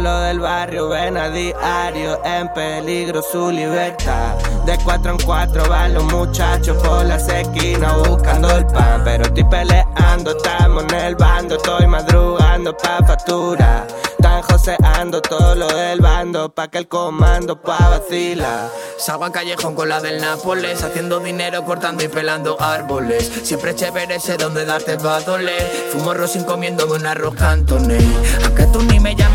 [0.00, 4.34] Lo del barrio ven a diario, en peligro su libertad.
[4.64, 9.02] De cuatro en cuatro van los muchachos por las esquinas buscando el pan.
[9.04, 13.86] Pero estoy peleando, estamos en el bando, estoy madrugando pa' factura.
[14.08, 18.70] Están joseando todo lo del bando pa' que el comando pa' vacilar.
[18.98, 23.30] Salgo a callejón con la del Nápoles, haciendo dinero, cortando y pelando árboles.
[23.42, 25.62] Siempre chévere, sé dónde darte va a doler.
[25.92, 28.04] Fumo rosin comiéndome un arroz cantonés.
[28.44, 29.29] Aunque tú ni me planes.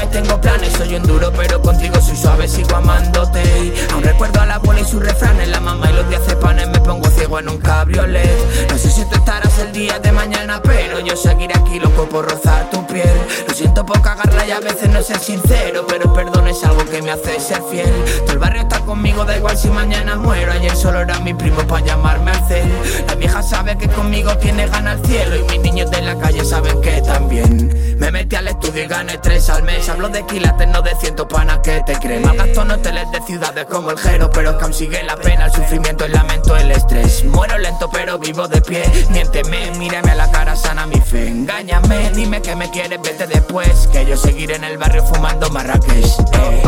[0.86, 3.74] Soy un duro, pero contigo soy suave, sigo amándote.
[3.92, 5.48] Aún recuerdo a la abuela y sus refranes.
[5.48, 8.70] La mamá y los días panes me pongo ciego en un cabriolet.
[8.70, 12.30] No sé si tú estarás el día de mañana, pero yo seguiré aquí loco por
[12.30, 13.10] rozar tu piel.
[13.48, 17.02] Lo siento por cagarla y a veces no ser sincero, pero perdón es algo que
[17.02, 17.92] me hace ser fiel.
[18.20, 20.52] Todo el barrio está conmigo, da igual si mañana muero.
[20.52, 22.72] Ayer solo era mi primo para llamarme al cel.
[23.08, 25.36] La vieja sabe que conmigo tiene ganas al cielo.
[25.36, 27.65] Y mis niños de la calle saben que también.
[27.98, 29.88] Me metí al estudio y gané tres al mes.
[29.90, 32.24] Hablo de quilates, no de ciento panas que te creen.
[32.24, 34.29] Mal gasto en hoteles de ciudades como el Jero.
[34.32, 37.24] Pero consigue la pena, el sufrimiento, el lamento, el estrés.
[37.26, 38.84] Muero lento, pero vivo de pie.
[39.10, 41.27] Miénteme, mírame a la cara, sana mi fe.
[41.27, 43.87] Engáñame, dime que me quieres, vete después.
[43.91, 46.05] Que yo seguiré en el barrio fumando Marrakech.
[46.34, 46.63] Eh.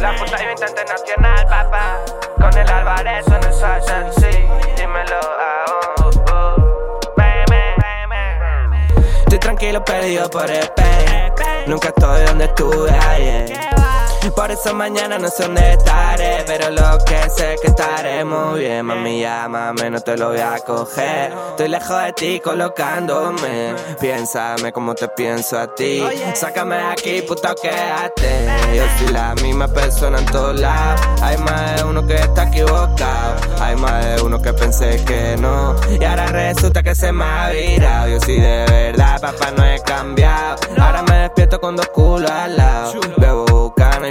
[0.00, 1.98] La puta internacional, papá.
[2.38, 3.27] Con el Álvarez
[9.58, 11.32] tranquilo, perdido por el pen.
[11.66, 13.97] Nunca estoy donde estuve ayer.
[14.34, 18.60] Por eso mañana no sé dónde estaré, pero lo que sé es que estaré muy
[18.60, 18.86] bien.
[18.86, 21.32] Mami, llámame, no te lo voy a coger.
[21.50, 23.74] Estoy lejos de ti colocándome.
[24.00, 26.02] Piénsame como te pienso a ti.
[26.34, 28.46] Sácame de aquí, puto, quédate.
[28.74, 31.00] Yo soy la misma persona en todos lados.
[31.22, 33.34] Hay más de uno que está equivocado.
[33.60, 35.74] Hay más de uno que pensé que no.
[35.98, 38.08] Y ahora resulta que se me ha virado.
[38.08, 40.56] Yo sí de verdad, papá, no he cambiado.
[40.80, 42.92] Ahora me despierto con dos culos al lado.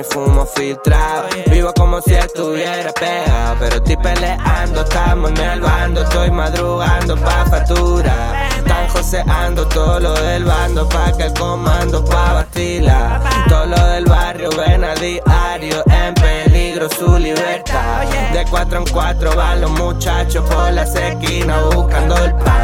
[0.03, 1.27] Fumo filtrado.
[1.49, 3.55] Vivo como si estuviera pegado.
[3.59, 6.03] Pero estoy peleando, estamos en el bando.
[6.03, 8.47] Estoy madrugando pa' factura.
[8.57, 13.21] Están joseando todo lo del bando pa' que el comando pa' vacilar.
[13.47, 18.03] Todo lo del barrio ven a diario en peligro su libertad.
[18.33, 22.56] De cuatro en cuatro van los muchachos por las esquinas buscando el pan.